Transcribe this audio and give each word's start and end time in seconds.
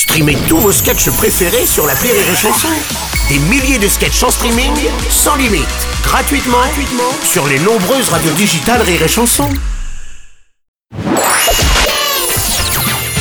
Streamez 0.00 0.38
tous 0.48 0.56
vos 0.56 0.72
sketchs 0.72 1.10
préférés 1.10 1.66
sur 1.66 1.86
la 1.86 1.92
Rire 1.92 2.14
et 2.14 2.34
Chanson. 2.34 2.70
Des 3.28 3.38
milliers 3.38 3.78
de 3.78 3.86
sketchs 3.86 4.22
en 4.22 4.30
streaming, 4.30 4.72
sans 5.10 5.36
limite, 5.36 5.68
gratuitement, 6.02 6.56
gratuitement 6.56 7.12
sur 7.22 7.46
les 7.46 7.58
nombreuses 7.58 8.08
radios 8.08 8.32
digitales 8.32 8.80
Rire 8.80 9.02
et 9.02 9.08
Chanson. 9.08 9.46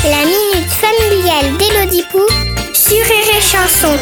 La 0.06 0.24
minute 0.24 0.72
familiale 0.72 1.58
d'Élodie 1.58 2.06
Pou 2.14 2.22
sur 2.74 2.96
Rire 2.96 3.36
et 3.38 3.42
Chanson. 3.42 3.98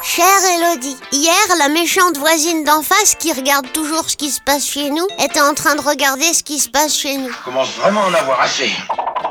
Chère 0.00 0.24
Elodie, 0.54 0.96
hier, 1.10 1.34
la 1.58 1.68
méchante 1.70 2.18
voisine 2.18 2.62
d'en 2.62 2.82
face 2.82 3.16
qui 3.18 3.32
regarde 3.32 3.66
toujours 3.72 4.08
ce 4.08 4.16
qui 4.16 4.30
se 4.30 4.40
passe 4.40 4.64
chez 4.64 4.90
nous 4.90 5.08
était 5.18 5.40
en 5.40 5.54
train 5.54 5.74
de 5.74 5.82
regarder 5.82 6.32
ce 6.32 6.44
qui 6.44 6.60
se 6.60 6.68
passe 6.68 6.96
chez 6.96 7.16
nous. 7.16 7.30
commence 7.44 7.74
vraiment 7.80 8.04
à 8.04 8.10
en 8.10 8.14
avoir 8.14 8.42
assez. 8.42 8.70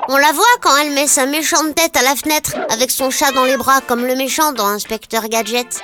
On 0.10 0.16
la 0.16 0.32
voit 0.32 0.46
quand 0.62 0.76
elle 0.78 0.94
met 0.94 1.08
sa 1.08 1.26
méchante 1.26 1.76
tête 1.76 1.98
à 1.98 2.02
la 2.02 2.16
fenêtre 2.16 2.56
avec 2.70 2.92
son 2.92 3.10
chat 3.10 3.32
dans 3.32 3.44
les 3.44 3.58
bras 3.58 3.82
comme 3.82 4.06
le 4.06 4.16
méchant 4.16 4.54
dans 4.54 4.68
Inspecteur 4.68 5.28
Gadget. 5.28 5.82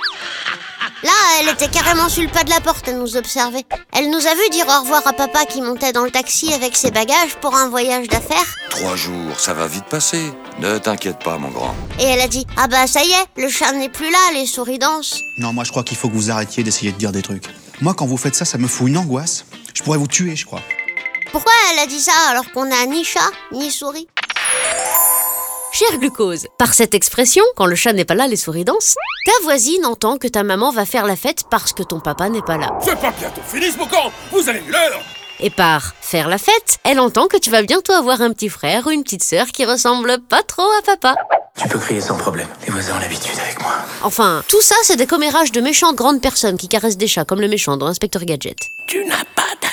Là, 1.02 1.10
elle 1.38 1.50
était 1.50 1.68
carrément 1.68 2.08
sur 2.08 2.22
le 2.22 2.30
pas 2.30 2.44
de 2.44 2.48
la 2.48 2.62
porte 2.62 2.88
à 2.88 2.92
nous 2.92 3.18
observer. 3.18 3.62
Elle 3.92 4.08
nous 4.08 4.26
a 4.26 4.34
vu 4.34 4.48
dire 4.50 4.66
au 4.66 4.80
revoir 4.80 5.06
à 5.06 5.12
papa 5.12 5.44
qui 5.44 5.60
montait 5.60 5.92
dans 5.92 6.04
le 6.04 6.10
taxi 6.10 6.54
avec 6.54 6.74
ses 6.74 6.90
bagages 6.90 7.36
pour 7.42 7.54
un 7.54 7.68
voyage 7.68 8.08
d'affaires. 8.08 8.54
Trois 8.70 8.96
jours, 8.96 9.38
ça 9.38 9.52
va 9.52 9.66
vite 9.66 9.84
passer. 9.84 10.32
Ne 10.58 10.78
t'inquiète 10.78 11.18
pas, 11.22 11.36
mon 11.36 11.50
grand. 11.50 11.74
Et 12.00 12.04
elle 12.04 12.20
a 12.20 12.28
dit 12.28 12.46
Ah 12.56 12.66
bah 12.66 12.86
ça 12.86 13.04
y 13.04 13.10
est, 13.10 13.42
le 13.42 13.50
chat 13.50 13.72
n'est 13.72 13.90
plus 13.90 14.10
là, 14.10 14.32
les 14.32 14.46
souris 14.46 14.78
dansent. 14.78 15.20
Non, 15.38 15.52
moi 15.52 15.64
je 15.64 15.70
crois 15.70 15.82
qu'il 15.82 15.98
faut 15.98 16.08
que 16.08 16.14
vous 16.14 16.30
arrêtiez 16.30 16.62
d'essayer 16.62 16.92
de 16.92 16.96
dire 16.96 17.12
des 17.12 17.22
trucs. 17.22 17.44
Moi, 17.82 17.92
quand 17.92 18.06
vous 18.06 18.16
faites 18.16 18.36
ça, 18.36 18.44
ça 18.44 18.56
me 18.56 18.68
fout 18.68 18.88
une 18.88 18.96
angoisse. 18.96 19.44
Je 19.74 19.82
pourrais 19.82 19.98
vous 19.98 20.06
tuer, 20.06 20.36
je 20.36 20.46
crois. 20.46 20.62
Pourquoi 21.34 21.52
elle 21.72 21.80
a 21.80 21.86
dit 21.86 21.98
ça 21.98 22.12
alors 22.30 22.52
qu'on 22.52 22.64
n'a 22.64 22.86
ni 22.86 23.02
chat 23.02 23.18
ni 23.50 23.72
souris 23.72 24.06
Cher 25.72 25.98
glucose, 25.98 26.46
par 26.58 26.74
cette 26.74 26.94
expression, 26.94 27.42
quand 27.56 27.66
le 27.66 27.74
chat 27.74 27.92
n'est 27.92 28.04
pas 28.04 28.14
là, 28.14 28.28
les 28.28 28.36
souris 28.36 28.64
dansent, 28.64 28.94
ta 29.26 29.32
voisine 29.42 29.84
entend 29.84 30.16
que 30.16 30.28
ta 30.28 30.44
maman 30.44 30.70
va 30.70 30.84
faire 30.86 31.06
la 31.06 31.16
fête 31.16 31.42
parce 31.50 31.72
que 31.72 31.82
ton 31.82 31.98
papa 31.98 32.28
n'est 32.28 32.40
pas 32.40 32.56
là. 32.56 32.78
C'est 32.80 33.00
pas 33.00 33.10
bientôt 33.10 33.40
fini 33.48 33.68
ce 33.68 33.76
boucan 33.76 34.12
Vous 34.30 34.48
avez 34.48 34.60
l'heure 34.60 35.02
Et 35.40 35.50
par 35.50 35.96
faire 36.00 36.28
la 36.28 36.38
fête, 36.38 36.78
elle 36.84 37.00
entend 37.00 37.26
que 37.26 37.38
tu 37.38 37.50
vas 37.50 37.62
bientôt 37.62 37.94
avoir 37.94 38.20
un 38.20 38.32
petit 38.32 38.48
frère 38.48 38.86
ou 38.86 38.90
une 38.90 39.02
petite 39.02 39.24
sœur 39.24 39.48
qui 39.48 39.64
ressemble 39.64 40.20
pas 40.20 40.44
trop 40.44 40.70
à 40.78 40.82
papa. 40.82 41.16
Tu 41.60 41.66
peux 41.66 41.80
crier 41.80 42.00
sans 42.00 42.16
problème. 42.16 42.46
Les 42.64 42.72
voisins 42.72 42.94
ont 42.94 43.00
l'habitude 43.00 43.36
avec 43.44 43.60
moi. 43.60 43.72
Enfin, 44.04 44.44
tout 44.46 44.62
ça, 44.62 44.76
c'est 44.84 44.96
des 44.96 45.08
commérages 45.08 45.50
de 45.50 45.60
méchantes 45.60 45.96
grandes 45.96 46.20
personnes 46.20 46.56
qui 46.56 46.68
caressent 46.68 46.96
des 46.96 47.08
chats 47.08 47.24
comme 47.24 47.40
le 47.40 47.48
méchant 47.48 47.76
dans 47.76 47.86
Inspecteur 47.86 48.24
Gadget. 48.24 48.58
Tu 48.86 49.04
n'as 49.04 49.24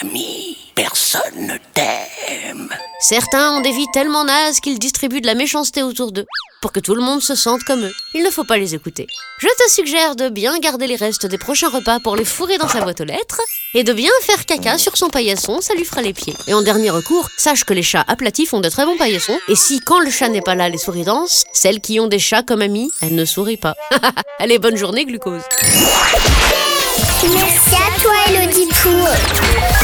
d'amis. 0.02 0.58
Personne 0.76 1.22
ne 1.38 1.58
t'aime. 1.74 2.70
Certains 3.02 3.58
ont 3.58 3.62
des 3.62 3.72
vies 3.72 3.88
tellement 3.94 4.24
nazes 4.24 4.60
qu'ils 4.60 4.80
distribuent 4.80 5.22
de 5.22 5.28
la 5.28 5.36
méchanceté 5.36 5.84
autour 5.84 6.12
d'eux, 6.12 6.26
pour 6.62 6.72
que 6.72 6.80
tout 6.80 6.96
le 6.96 7.02
monde 7.02 7.22
se 7.22 7.36
sente 7.36 7.64
comme 7.64 7.84
eux. 7.84 7.94
Il 8.14 8.24
ne 8.24 8.30
faut 8.30 8.44
pas 8.44 8.58
les 8.58 8.74
écouter. 8.74 9.08
Je 9.40 9.48
te 9.48 9.72
suggère 9.72 10.16
de 10.16 10.30
bien 10.30 10.58
garder 10.60 10.88
les 10.88 10.96
restes 10.96 11.26
des 11.26 11.38
prochains 11.38 11.70
repas 11.70 12.00
pour 12.00 12.16
les 12.16 12.26
fourrer 12.26 12.58
dans 12.58 12.70
sa 12.70 12.82
boîte 12.82 13.02
aux 13.02 13.06
lettres, 13.06 13.42
et 13.74 13.84
de 13.84 13.94
bien 13.94 14.12
faire 14.22 14.46
caca 14.46 14.78
sur 14.78 14.98
son 14.98 15.10
paillasson, 15.10 15.62
ça 15.62 15.74
lui 15.74 15.86
fera 15.86 16.02
les 16.02 16.14
pieds. 16.14 16.36
Et 16.48 16.54
en 16.54 16.62
dernier 16.62 16.90
recours, 16.90 17.28
sache 17.38 17.64
que 17.64 17.74
les 17.74 17.84
chats 17.84 18.06
aplatis 18.08 18.46
font 18.46 18.62
de 18.62 18.70
très 18.70 18.86
bons 18.86 18.98
paillassons, 18.98 19.40
et 19.50 19.56
si 19.56 19.82
quand 19.82 20.00
le 20.00 20.10
chat 20.10 20.30
n'est 20.30 20.42
pas 20.42 20.56
là, 20.56 20.70
les 20.70 20.78
souris 20.78 21.04
dansent, 21.04 21.44
celles 21.54 21.82
qui 21.82 22.00
ont 22.00 22.08
des 22.08 22.20
chats 22.20 22.44
comme 22.44 22.62
amis, 22.62 22.92
elles 23.02 23.16
ne 23.16 23.26
sourient 23.26 23.58
pas. 23.58 23.76
Allez, 24.40 24.58
bonne 24.58 24.78
journée, 24.78 25.06
glucose. 25.06 25.44
Merci 27.34 27.76
à 27.76 28.02
toi, 28.02 28.14
Elodie 28.30 28.68
Pou. 28.68 29.81